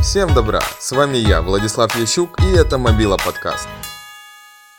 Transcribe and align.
Всем 0.00 0.32
добра! 0.32 0.60
С 0.78 0.92
вами 0.92 1.16
я, 1.16 1.42
Владислав 1.42 1.96
Ящук, 1.96 2.40
и 2.40 2.56
это 2.56 2.78
Мобила 2.78 3.16
подкаст. 3.16 3.68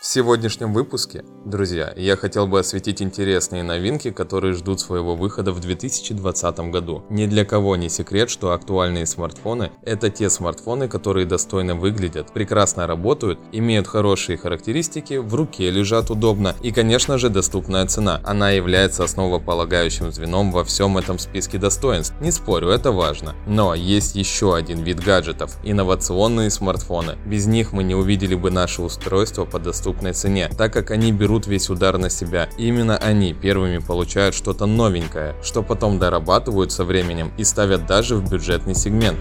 В 0.00 0.06
сегодняшнем 0.06 0.72
выпуске, 0.72 1.26
друзья, 1.44 1.92
я 1.94 2.16
хотел 2.16 2.46
бы 2.46 2.58
осветить 2.58 3.02
интересные 3.02 3.62
новинки, 3.62 4.10
которые 4.10 4.54
ждут 4.54 4.80
своего 4.80 5.14
выхода 5.14 5.52
в 5.52 5.60
2020 5.60 6.58
году. 6.70 7.04
Ни 7.10 7.26
для 7.26 7.44
кого 7.44 7.76
не 7.76 7.90
секрет, 7.90 8.30
что 8.30 8.52
актуальные 8.52 9.04
смартфоны– 9.04 9.72
это 9.82 10.08
те 10.08 10.30
смартфоны, 10.30 10.88
которые 10.88 11.26
достойно 11.26 11.74
выглядят, 11.74 12.32
прекрасно 12.32 12.86
работают, 12.86 13.40
имеют 13.52 13.86
хорошие 13.86 14.38
характеристики, 14.38 15.18
в 15.18 15.34
руке 15.34 15.70
лежат 15.70 16.08
удобно 16.08 16.56
и, 16.62 16.72
конечно 16.72 17.18
же, 17.18 17.28
доступная 17.28 17.84
цена. 17.84 18.22
Она 18.24 18.52
является 18.52 19.04
основополагающим 19.04 20.12
звеном 20.12 20.50
во 20.50 20.64
всем 20.64 20.96
этом 20.96 21.18
списке 21.18 21.58
достоинств. 21.58 22.14
Не 22.22 22.30
спорю, 22.30 22.68
это 22.68 22.90
важно. 22.90 23.34
Но 23.46 23.74
есть 23.74 24.16
еще 24.16 24.56
один 24.56 24.82
вид 24.82 25.00
гаджетов– 25.00 25.58
инновационные 25.62 26.48
смартфоны. 26.48 27.18
Без 27.26 27.44
них 27.44 27.74
мы 27.74 27.82
не 27.82 27.94
увидели 27.94 28.34
бы 28.34 28.50
наше 28.50 28.80
устройство 28.80 29.44
по 29.44 29.58
доступности 29.58 29.89
доступной 29.90 30.12
цене, 30.12 30.48
так 30.56 30.72
как 30.72 30.90
они 30.90 31.12
берут 31.12 31.46
весь 31.46 31.68
удар 31.68 31.98
на 31.98 32.10
себя. 32.10 32.48
И 32.56 32.68
именно 32.68 32.96
они 32.96 33.34
первыми 33.34 33.78
получают 33.78 34.34
что-то 34.34 34.66
новенькое, 34.66 35.34
что 35.42 35.62
потом 35.62 35.98
дорабатывают 35.98 36.70
со 36.70 36.84
временем 36.84 37.32
и 37.36 37.44
ставят 37.44 37.86
даже 37.86 38.16
в 38.16 38.30
бюджетный 38.30 38.74
сегмент. 38.74 39.18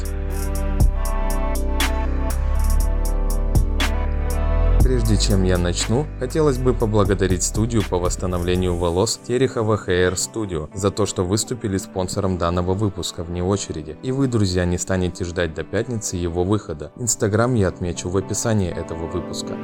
Прежде 4.83 5.17
чем 5.17 5.43
я 5.43 5.57
начну, 5.57 6.05
хотелось 6.19 6.57
бы 6.57 6.73
поблагодарить 6.73 7.43
студию 7.43 7.83
по 7.87 7.97
восстановлению 7.97 8.75
волос 8.75 9.19
Терехова 9.27 9.79
Hair 9.87 10.13
Studio 10.13 10.69
за 10.73 10.89
то, 10.91 11.05
что 11.05 11.23
выступили 11.23 11.77
спонсором 11.77 12.37
данного 12.37 12.73
выпуска 12.73 13.23
вне 13.23 13.43
очереди. 13.43 13.97
И 14.03 14.11
вы, 14.11 14.27
друзья, 14.27 14.65
не 14.65 14.77
станете 14.77 15.25
ждать 15.25 15.53
до 15.53 15.63
пятницы 15.63 16.15
его 16.15 16.43
выхода. 16.43 16.91
Инстаграм 16.97 17.53
я 17.55 17.67
отмечу 17.67 18.09
в 18.09 18.17
описании 18.17 18.71
этого 18.71 19.07
выпуска. 19.07 19.55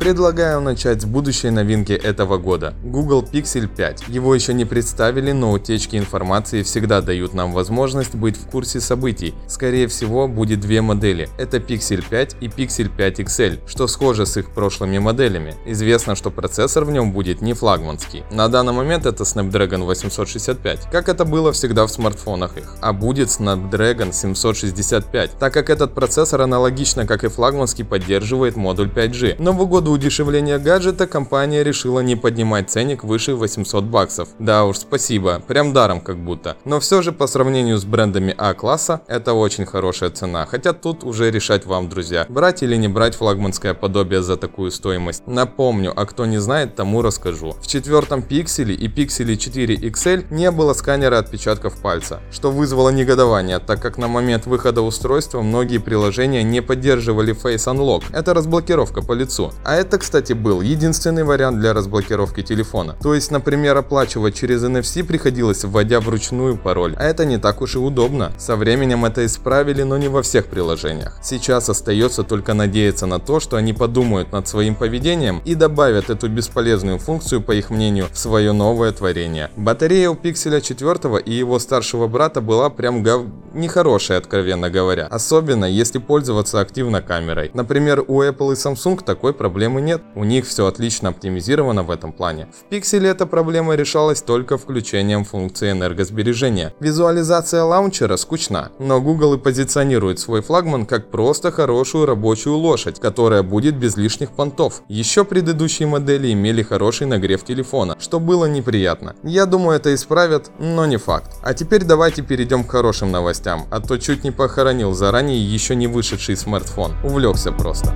Предлагаю 0.00 0.62
начать 0.62 1.02
с 1.02 1.04
будущей 1.04 1.50
новинки 1.50 1.92
этого 1.92 2.38
года– 2.38 2.72
Google 2.82 3.22
Pixel 3.22 3.68
5. 3.68 4.04
Его 4.08 4.34
еще 4.34 4.54
не 4.54 4.64
представили, 4.64 5.32
но 5.32 5.52
утечки 5.52 5.96
информации 5.96 6.62
всегда 6.62 7.02
дают 7.02 7.34
нам 7.34 7.52
возможность 7.52 8.14
быть 8.14 8.38
в 8.38 8.46
курсе 8.46 8.80
событий. 8.80 9.34
Скорее 9.46 9.88
всего, 9.88 10.26
будет 10.26 10.60
две 10.60 10.80
модели– 10.80 11.28
это 11.38 11.58
Pixel 11.58 12.02
5 12.08 12.36
и 12.40 12.46
Pixel 12.46 12.88
5 12.96 13.20
XL, 13.20 13.68
что 13.68 13.86
схоже 13.88 14.24
с 14.24 14.38
их 14.38 14.54
прошлыми 14.54 14.96
моделями. 14.96 15.54
Известно, 15.66 16.14
что 16.14 16.30
процессор 16.30 16.86
в 16.86 16.90
нем 16.90 17.12
будет 17.12 17.42
не 17.42 17.52
флагманский. 17.52 18.24
На 18.30 18.48
данный 18.48 18.72
момент 18.72 19.04
это 19.04 19.24
Snapdragon 19.24 19.84
865, 19.84 20.88
как 20.90 21.10
это 21.10 21.26
было 21.26 21.52
всегда 21.52 21.86
в 21.86 21.90
смартфонах 21.90 22.56
их, 22.56 22.74
а 22.80 22.94
будет 22.94 23.28
Snapdragon 23.28 24.14
765, 24.14 25.32
так 25.38 25.52
как 25.52 25.68
этот 25.68 25.94
процессор 25.94 26.40
аналогично 26.40 27.06
как 27.06 27.22
и 27.24 27.28
флагманский 27.28 27.84
поддерживает 27.84 28.56
модуль 28.56 28.88
5G. 28.88 29.36
Но 29.38 29.52
в 29.52 29.60
удешевления 29.90 30.58
гаджета 30.58 31.06
компания 31.06 31.62
решила 31.62 32.00
не 32.00 32.16
поднимать 32.16 32.70
ценник 32.70 33.04
выше 33.04 33.34
800 33.34 33.84
баксов. 33.84 34.28
Да 34.38 34.64
уж, 34.64 34.78
спасибо, 34.78 35.42
прям 35.46 35.72
даром 35.72 36.00
как 36.00 36.18
будто. 36.18 36.56
Но 36.64 36.80
все 36.80 37.02
же 37.02 37.12
по 37.12 37.26
сравнению 37.26 37.78
с 37.78 37.84
брендами 37.84 38.34
А-класса, 38.36 39.02
это 39.06 39.34
очень 39.34 39.66
хорошая 39.66 40.10
цена. 40.10 40.46
Хотя 40.46 40.72
тут 40.72 41.04
уже 41.04 41.30
решать 41.30 41.66
вам, 41.66 41.88
друзья, 41.88 42.26
брать 42.28 42.62
или 42.62 42.76
не 42.76 42.88
брать 42.88 43.14
флагманское 43.14 43.74
подобие 43.74 44.22
за 44.22 44.36
такую 44.36 44.70
стоимость. 44.70 45.22
Напомню, 45.26 45.92
а 45.94 46.06
кто 46.06 46.26
не 46.26 46.38
знает, 46.38 46.74
тому 46.76 47.02
расскажу. 47.02 47.54
В 47.60 47.66
четвертом 47.66 48.22
пикселе 48.22 48.74
и 48.74 48.88
пикселе 48.88 49.36
4 49.36 49.76
XL 49.76 50.26
не 50.30 50.50
было 50.50 50.72
сканера 50.72 51.18
отпечатков 51.18 51.80
пальца, 51.80 52.20
что 52.30 52.50
вызвало 52.50 52.90
негодование, 52.90 53.58
так 53.58 53.80
как 53.80 53.98
на 53.98 54.08
момент 54.08 54.46
выхода 54.46 54.82
устройства 54.82 55.42
многие 55.42 55.78
приложения 55.78 56.42
не 56.42 56.60
поддерживали 56.60 57.34
Face 57.34 57.66
Unlock. 57.66 58.04
Это 58.12 58.34
разблокировка 58.34 59.02
по 59.02 59.12
лицу. 59.12 59.52
А 59.64 59.74
это, 59.80 59.98
кстати, 59.98 60.34
был 60.34 60.60
единственный 60.60 61.24
вариант 61.24 61.58
для 61.58 61.72
разблокировки 61.72 62.42
телефона. 62.42 62.96
То 63.02 63.14
есть, 63.14 63.30
например, 63.30 63.78
оплачивать 63.78 64.34
через 64.34 64.62
NFC 64.62 65.02
приходилось, 65.02 65.64
вводя 65.64 66.00
вручную 66.00 66.58
пароль. 66.58 66.94
А 66.98 67.04
это 67.04 67.24
не 67.24 67.38
так 67.38 67.62
уж 67.62 67.76
и 67.76 67.78
удобно. 67.78 68.30
Со 68.38 68.56
временем 68.56 69.06
это 69.06 69.24
исправили, 69.24 69.82
но 69.82 69.96
не 69.96 70.08
во 70.08 70.20
всех 70.22 70.46
приложениях. 70.46 71.18
Сейчас 71.22 71.70
остается 71.70 72.24
только 72.24 72.52
надеяться 72.52 73.06
на 73.06 73.18
то, 73.18 73.40
что 73.40 73.56
они 73.56 73.72
подумают 73.72 74.32
над 74.32 74.46
своим 74.46 74.74
поведением 74.74 75.40
и 75.46 75.54
добавят 75.54 76.10
эту 76.10 76.28
бесполезную 76.28 76.98
функцию, 76.98 77.40
по 77.40 77.52
их 77.52 77.70
мнению, 77.70 78.08
в 78.12 78.18
свое 78.18 78.52
новое 78.52 78.92
творение. 78.92 79.50
Батарея 79.56 80.10
у 80.10 80.14
Пикселя 80.14 80.60
4 80.60 81.20
и 81.24 81.32
его 81.32 81.58
старшего 81.58 82.06
брата 82.06 82.42
была 82.42 82.68
прям 82.68 83.02
гов... 83.02 83.22
нехорошая, 83.54 84.18
откровенно 84.18 84.68
говоря. 84.68 85.06
Особенно, 85.06 85.64
если 85.64 85.98
пользоваться 85.98 86.60
активно 86.60 87.00
камерой. 87.00 87.50
Например, 87.54 88.04
у 88.06 88.22
Apple 88.22 88.52
и 88.52 88.56
Samsung 88.56 89.02
такой 89.02 89.32
проблемы 89.32 89.69
проблемы 89.70 89.80
нет, 89.80 90.02
у 90.14 90.24
них 90.24 90.46
все 90.46 90.66
отлично 90.66 91.10
оптимизировано 91.10 91.82
в 91.82 91.90
этом 91.90 92.12
плане. 92.12 92.46
В 92.46 92.68
пикселе 92.68 93.10
эта 93.10 93.26
проблема 93.26 93.76
решалась 93.76 94.22
только 94.22 94.58
включением 94.58 95.24
функции 95.24 95.70
энергосбережения. 95.70 96.72
Визуализация 96.80 97.62
лаунчера 97.62 98.16
скучна, 98.16 98.70
но 98.78 99.00
Google 99.00 99.34
и 99.34 99.38
позиционирует 99.38 100.18
свой 100.18 100.40
флагман 100.42 100.86
как 100.86 101.10
просто 101.10 101.52
хорошую 101.52 102.06
рабочую 102.06 102.56
лошадь, 102.56 103.00
которая 103.00 103.42
будет 103.42 103.76
без 103.76 103.96
лишних 103.96 104.30
понтов. 104.30 104.82
Еще 104.88 105.24
предыдущие 105.24 105.86
модели 105.86 106.32
имели 106.32 106.62
хороший 106.62 107.06
нагрев 107.06 107.44
телефона, 107.44 107.96
что 108.00 108.18
было 108.18 108.46
неприятно. 108.46 109.14
Я 109.22 109.46
думаю 109.46 109.76
это 109.76 109.94
исправят, 109.94 110.50
но 110.58 110.86
не 110.86 110.96
факт. 110.96 111.36
А 111.42 111.54
теперь 111.54 111.84
давайте 111.84 112.22
перейдем 112.22 112.64
к 112.64 112.70
хорошим 112.70 113.10
новостям, 113.12 113.66
а 113.70 113.80
то 113.80 113.98
чуть 113.98 114.24
не 114.24 114.30
похоронил 114.30 114.92
заранее 114.94 115.40
еще 115.40 115.76
не 115.76 115.86
вышедший 115.86 116.36
смартфон. 116.36 116.92
Увлекся 117.04 117.52
просто. 117.52 117.94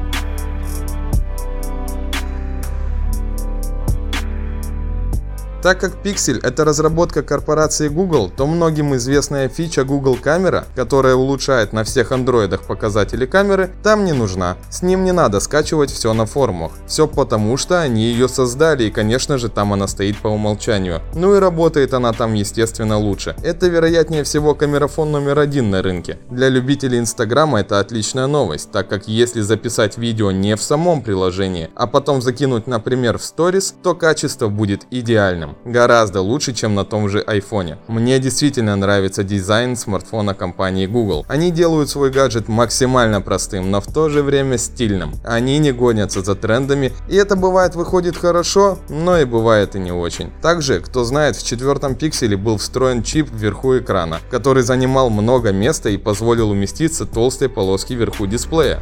Так 5.64 5.80
как 5.80 5.94
Pixel 6.04 6.47
это 6.47 6.62
разработка 6.66 7.22
корпорации 7.22 7.88
Google, 7.88 8.28
то 8.28 8.47
многим 8.47 8.94
известная 8.97 9.48
фича 9.48 9.84
Google 9.84 10.19
камера, 10.22 10.66
которая 10.76 11.14
улучшает 11.14 11.72
на 11.72 11.84
всех 11.84 12.12
андроидах 12.12 12.64
показатели 12.64 13.25
камеры, 13.25 13.70
там 13.82 14.04
не 14.04 14.12
нужна. 14.12 14.58
С 14.69 14.82
ним 14.82 15.04
не 15.04 15.12
надо 15.12 15.41
скачивать 15.41 15.91
все 15.91 16.12
на 16.12 16.26
форумах. 16.26 16.72
Все 16.86 17.08
потому, 17.08 17.56
что 17.56 17.80
они 17.80 18.03
ее 18.03 18.28
создали 18.28 18.84
и 18.84 18.91
конечно 18.91 19.38
же 19.38 19.48
там 19.48 19.72
она 19.72 19.88
стоит 19.88 20.19
по 20.19 20.28
умолчанию. 20.28 21.00
Ну 21.14 21.34
и 21.34 21.38
работает 21.38 21.94
она 21.94 22.12
там 22.12 22.34
естественно 22.34 22.98
лучше. 22.98 23.34
Это 23.42 23.66
вероятнее 23.66 24.22
всего 24.22 24.54
камерафон 24.54 25.12
номер 25.12 25.38
один 25.38 25.70
на 25.70 25.80
рынке. 25.80 26.19
Для 26.28 26.50
любителей 26.50 26.98
инстаграма 26.98 27.60
это 27.60 27.80
отличная 27.80 28.26
новость, 28.26 28.70
так 28.70 28.88
как 28.88 29.08
если 29.08 29.41
записать 29.41 29.97
видео 29.97 30.30
не 30.30 30.56
в 30.56 30.62
самом 30.62 31.00
приложении, 31.00 31.70
а 31.74 31.86
потом 31.86 32.20
закинуть 32.20 32.66
например 32.66 33.16
в 33.16 33.24
сторис, 33.24 33.74
то 33.82 33.94
качество 33.94 34.48
будет 34.48 34.86
идеальным. 34.91 35.53
Гораздо 35.65 36.20
лучше, 36.20 36.53
чем 36.53 36.75
на 36.75 36.84
том 36.84 37.09
же 37.09 37.20
айфоне. 37.20 37.78
Мне 37.88 38.19
действительно 38.19 38.76
нравится 38.76 39.25
дизайн 39.25 39.76
смартфона 39.76 40.34
компании 40.34 40.87
Google. 40.87 41.25
Они 41.28 41.50
делают 41.50 41.91
свой 41.91 42.10
гаджет 42.10 42.48
максимально 42.48 43.20
простым, 43.20 43.70
но 43.70 43.81
в 43.81 43.87
то 43.87 44.09
же 44.09 44.22
время 44.22 44.59
стильным. 44.59 45.15
Они 45.25 45.59
не 45.59 45.72
гонятся 45.72 46.22
за 46.22 46.34
трендами, 46.34 46.92
и 47.09 47.16
это 47.16 47.37
бывает 47.37 47.75
выходит 47.75 48.16
хорошо, 48.16 48.78
но 48.88 49.19
и 49.19 49.25
бывает 49.25 49.76
и 49.76 49.78
не 49.78 49.92
очень. 49.92 50.31
Также, 50.42 50.81
кто 50.81 51.04
знает, 51.04 51.37
в 51.37 51.47
четвертом 51.47 51.94
пикселе 51.94 52.36
был 52.36 52.59
встроен 52.59 53.03
чип 53.03 53.31
вверху 53.31 53.78
экрана, 53.78 54.21
который 54.31 54.62
занимал 54.62 55.10
много 55.10 55.53
места 55.53 55.88
и 55.88 55.97
позволил 55.97 56.50
уместиться 56.50 57.06
толстой 57.06 57.48
полоски 57.48 57.94
вверху 57.94 58.26
дисплея. 58.26 58.81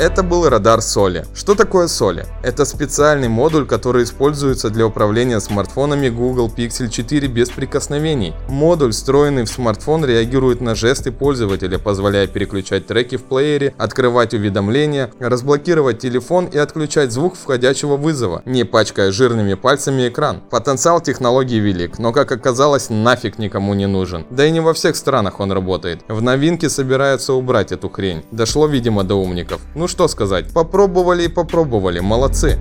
Это 0.00 0.22
был 0.22 0.48
радар 0.48 0.80
соли. 0.80 1.26
Что 1.34 1.54
такое 1.54 1.86
соли? 1.86 2.24
Это 2.42 2.64
специальный 2.64 3.28
модуль, 3.28 3.66
который 3.66 4.04
используется 4.04 4.70
для 4.70 4.86
управления 4.86 5.40
смартфонами 5.40 6.08
Google 6.08 6.50
Pixel 6.56 6.88
4 6.88 7.28
без 7.28 7.50
прикосновений. 7.50 8.32
Модуль, 8.48 8.92
встроенный 8.92 9.44
в 9.44 9.50
смартфон, 9.50 10.06
реагирует 10.06 10.62
на 10.62 10.74
жесты 10.74 11.12
пользователя, 11.12 11.78
позволяя 11.78 12.26
переключать 12.26 12.86
треки 12.86 13.16
в 13.18 13.24
плеере, 13.24 13.74
открывать 13.76 14.32
уведомления, 14.32 15.10
разблокировать 15.20 15.98
телефон 15.98 16.46
и 16.46 16.56
отключать 16.56 17.12
звук 17.12 17.36
входящего 17.36 17.98
вызова, 17.98 18.40
не 18.46 18.64
пачкая 18.64 19.12
жирными 19.12 19.52
пальцами 19.52 20.08
экран. 20.08 20.40
Потенциал 20.48 21.02
технологии 21.02 21.60
велик, 21.60 21.98
но 21.98 22.14
как 22.14 22.32
оказалось 22.32 22.88
нафиг 22.88 23.38
никому 23.38 23.74
не 23.74 23.86
нужен. 23.86 24.24
Да 24.30 24.46
и 24.46 24.50
не 24.50 24.60
во 24.60 24.72
всех 24.72 24.96
странах 24.96 25.40
он 25.40 25.52
работает. 25.52 26.00
В 26.08 26.22
новинке 26.22 26.70
собираются 26.70 27.34
убрать 27.34 27.70
эту 27.70 27.90
хрень. 27.90 28.24
Дошло 28.30 28.66
видимо 28.66 29.04
до 29.04 29.16
умников. 29.16 29.60
Ну 29.74 29.89
что 29.90 30.08
сказать, 30.08 30.52
попробовали 30.52 31.24
и 31.24 31.28
попробовали, 31.28 32.00
молодцы. 32.00 32.58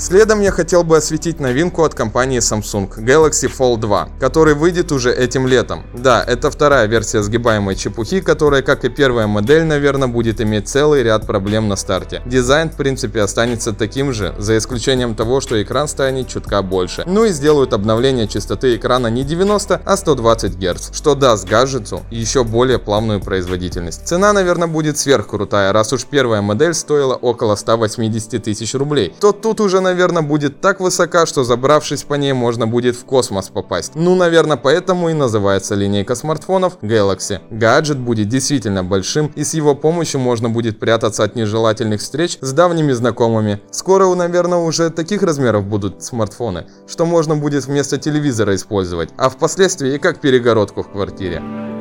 Следом 0.00 0.40
я 0.40 0.52
хотел 0.52 0.84
бы 0.84 0.96
осветить 0.96 1.40
новинку 1.40 1.82
от 1.82 1.92
компании 1.92 2.38
Samsung 2.38 2.88
Galaxy 2.98 3.50
Fold 3.50 3.78
2, 3.78 4.10
который 4.20 4.54
выйдет 4.54 4.92
уже 4.92 5.12
этим 5.12 5.48
летом. 5.48 5.82
Да, 5.92 6.22
это 6.24 6.52
вторая 6.52 6.86
версия 6.86 7.20
сгибаемой 7.20 7.74
чепухи, 7.74 8.20
которая, 8.20 8.62
как 8.62 8.84
и 8.84 8.90
первая 8.90 9.26
модель, 9.26 9.64
наверное, 9.64 10.06
будет 10.06 10.40
иметь 10.40 10.68
целый 10.68 11.02
ряд 11.02 11.26
проблем 11.26 11.66
на 11.66 11.74
старте. 11.74 12.22
Дизайн, 12.26 12.70
в 12.70 12.76
принципе, 12.76 13.22
останется 13.22 13.72
таким 13.72 14.12
же, 14.12 14.36
за 14.38 14.56
исключением 14.56 15.16
того, 15.16 15.40
что 15.40 15.60
экран 15.60 15.88
станет 15.88 16.28
чутка 16.28 16.62
больше. 16.62 17.02
Ну 17.04 17.24
и 17.24 17.30
сделают 17.30 17.72
обновление 17.72 18.28
частоты 18.28 18.76
экрана 18.76 19.08
не 19.08 19.24
90, 19.24 19.82
а 19.84 19.96
120 19.96 20.58
Гц, 20.58 20.90
что 20.92 21.16
даст 21.16 21.48
гаджету 21.48 22.02
еще 22.12 22.44
более 22.44 22.78
плавную 22.78 23.20
производительность. 23.20 24.06
Цена, 24.06 24.32
наверное, 24.32 24.68
будет 24.68 24.96
сверхкрутая, 24.96 25.72
раз 25.72 25.92
уж 25.92 26.04
первая 26.04 26.40
модель 26.40 26.74
стоила 26.74 27.14
около 27.14 27.56
180 27.56 28.40
тысяч 28.44 28.74
рублей, 28.74 29.12
то 29.18 29.32
тут 29.32 29.60
уже, 29.60 29.87
наверное, 29.88 30.22
будет 30.22 30.60
так 30.60 30.80
высока, 30.80 31.24
что 31.24 31.44
забравшись 31.44 32.02
по 32.02 32.14
ней 32.14 32.34
можно 32.34 32.66
будет 32.66 32.94
в 32.94 33.04
космос 33.04 33.48
попасть. 33.48 33.92
Ну, 33.94 34.14
наверное, 34.14 34.56
поэтому 34.56 35.08
и 35.08 35.14
называется 35.14 35.74
линейка 35.74 36.14
смартфонов 36.14 36.78
Galaxy. 36.82 37.40
Гаджет 37.50 37.98
будет 37.98 38.28
действительно 38.28 38.84
большим 38.84 39.32
и 39.34 39.44
с 39.44 39.54
его 39.54 39.74
помощью 39.74 40.20
можно 40.20 40.50
будет 40.50 40.78
прятаться 40.78 41.24
от 41.24 41.36
нежелательных 41.36 42.00
встреч 42.00 42.38
с 42.40 42.52
давними 42.52 42.92
знакомыми. 42.92 43.60
Скоро, 43.70 44.14
наверное, 44.14 44.58
уже 44.58 44.90
таких 44.90 45.22
размеров 45.22 45.64
будут 45.64 46.04
смартфоны, 46.04 46.66
что 46.86 47.06
можно 47.06 47.34
будет 47.36 47.64
вместо 47.64 47.96
телевизора 47.96 48.54
использовать, 48.54 49.10
а 49.16 49.30
впоследствии 49.30 49.94
и 49.94 49.98
как 49.98 50.20
перегородку 50.20 50.82
в 50.82 50.90
квартире. 50.92 51.77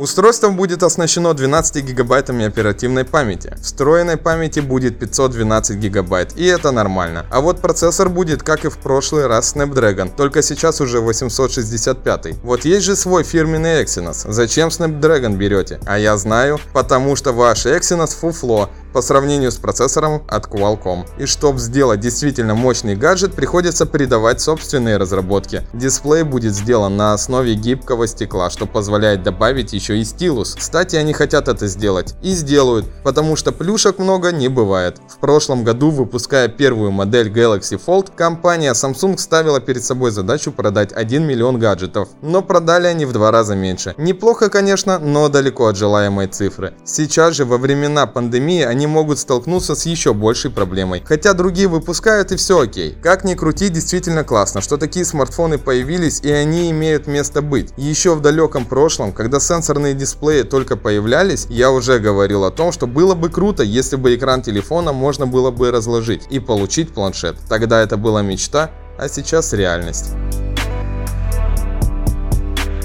Устройство 0.00 0.48
будет 0.48 0.82
оснащено 0.82 1.34
12 1.34 1.84
гигабайтами 1.84 2.46
оперативной 2.46 3.04
памяти. 3.04 3.54
Встроенной 3.60 4.16
памяти 4.16 4.60
будет 4.60 4.98
512 4.98 5.76
гигабайт, 5.76 6.38
и 6.38 6.46
это 6.46 6.70
нормально. 6.70 7.26
А 7.30 7.42
вот 7.42 7.60
процессор 7.60 8.08
будет, 8.08 8.42
как 8.42 8.64
и 8.64 8.70
в 8.70 8.78
прошлый 8.78 9.26
раз, 9.26 9.54
Snapdragon, 9.54 10.10
только 10.16 10.40
сейчас 10.40 10.80
уже 10.80 11.00
865. 11.00 12.42
Вот 12.42 12.64
есть 12.64 12.86
же 12.86 12.96
свой 12.96 13.24
фирменный 13.24 13.82
Exynos. 13.82 14.24
Зачем 14.32 14.68
Snapdragon 14.68 15.36
берете? 15.36 15.80
А 15.84 15.98
я 15.98 16.16
знаю, 16.16 16.58
потому 16.72 17.14
что 17.14 17.34
ваш 17.34 17.66
Exynos 17.66 18.16
фуфло, 18.18 18.70
по 18.92 19.02
сравнению 19.02 19.52
с 19.52 19.56
процессором 19.56 20.22
от 20.28 20.46
Qualcomm. 20.46 21.06
И 21.18 21.26
чтобы 21.26 21.58
сделать 21.58 22.00
действительно 22.00 22.54
мощный 22.54 22.96
гаджет, 22.96 23.34
приходится 23.34 23.86
придавать 23.86 24.40
собственные 24.40 24.96
разработки. 24.96 25.62
Дисплей 25.72 26.22
будет 26.22 26.54
сделан 26.54 26.96
на 26.96 27.12
основе 27.12 27.54
гибкого 27.54 28.06
стекла, 28.06 28.50
что 28.50 28.66
позволяет 28.66 29.22
добавить 29.22 29.72
еще 29.72 29.89
и 29.98 30.04
стилус. 30.04 30.56
Кстати, 30.58 30.96
они 30.96 31.12
хотят 31.12 31.48
это 31.48 31.66
сделать. 31.66 32.14
И 32.22 32.32
сделают, 32.32 32.86
потому 33.02 33.36
что 33.36 33.52
плюшек 33.52 33.98
много 33.98 34.32
не 34.32 34.48
бывает. 34.48 34.98
В 35.08 35.18
прошлом 35.18 35.64
году, 35.64 35.90
выпуская 35.90 36.48
первую 36.48 36.90
модель 36.90 37.28
Galaxy 37.28 37.80
Fold, 37.84 38.10
компания 38.14 38.72
Samsung 38.72 39.18
ставила 39.18 39.60
перед 39.60 39.84
собой 39.84 40.10
задачу 40.10 40.52
продать 40.52 40.92
1 40.92 41.26
миллион 41.26 41.58
гаджетов. 41.58 42.08
Но 42.22 42.42
продали 42.42 42.86
они 42.86 43.06
в 43.06 43.12
два 43.12 43.30
раза 43.30 43.54
меньше. 43.54 43.94
Неплохо, 43.98 44.48
конечно, 44.50 44.98
но 44.98 45.28
далеко 45.28 45.66
от 45.66 45.76
желаемой 45.76 46.26
цифры. 46.26 46.74
Сейчас 46.84 47.34
же, 47.34 47.44
во 47.44 47.58
времена 47.58 48.06
пандемии, 48.06 48.62
они 48.62 48.86
могут 48.86 49.18
столкнуться 49.18 49.74
с 49.74 49.86
еще 49.86 50.14
большей 50.14 50.50
проблемой. 50.50 51.02
Хотя 51.04 51.34
другие 51.34 51.68
выпускают 51.68 52.32
и 52.32 52.36
все 52.36 52.60
окей. 52.60 52.96
Как 53.02 53.24
ни 53.24 53.34
крути, 53.34 53.68
действительно 53.68 54.24
классно, 54.24 54.60
что 54.60 54.76
такие 54.76 55.04
смартфоны 55.04 55.58
появились 55.58 56.20
и 56.22 56.30
они 56.30 56.70
имеют 56.70 57.06
место 57.06 57.42
быть. 57.42 57.72
Еще 57.76 58.14
в 58.14 58.20
далеком 58.20 58.64
прошлом, 58.64 59.12
когда 59.12 59.40
сенсорные 59.80 59.94
дисплеи 59.94 60.42
только 60.42 60.76
появлялись, 60.76 61.46
я 61.48 61.70
уже 61.70 61.98
говорил 61.98 62.44
о 62.44 62.50
том, 62.50 62.72
что 62.72 62.86
было 62.86 63.14
бы 63.14 63.30
круто, 63.30 63.62
если 63.62 63.96
бы 63.96 64.14
экран 64.14 64.42
телефона 64.42 64.92
можно 64.92 65.26
было 65.26 65.50
бы 65.50 65.70
разложить 65.70 66.22
и 66.30 66.38
получить 66.38 66.92
планшет. 66.92 67.36
Тогда 67.48 67.80
это 67.80 67.96
была 67.96 68.22
мечта, 68.22 68.70
а 68.98 69.08
сейчас 69.08 69.54
реальность. 69.54 70.10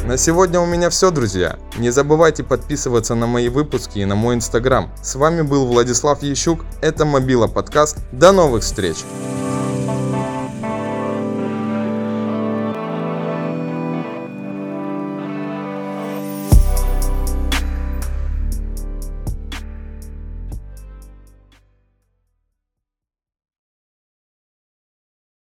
На 0.07 0.18
сегодня 0.18 0.59
у 0.59 0.65
меня 0.65 0.89
все, 0.89 1.12
друзья. 1.12 1.57
Не 1.77 1.89
забывайте 1.89 2.44
подписываться 2.44 3.15
на 3.15 3.27
мои 3.27 3.50
выпуски 3.50 4.00
и 4.00 4.06
на 4.06 4.15
мой 4.15 4.36
инстаграм. 4.36 4.89
С 5.01 5.15
вами 5.15 5.42
был 5.42 5.65
Владислав 5.65 6.24
Ящук, 6.24 6.63
это 6.81 7.06
Мобила 7.06 7.47
подкаст. 7.47 7.97
До 8.12 8.31
новых 8.31 8.62
встреч! 8.63 8.97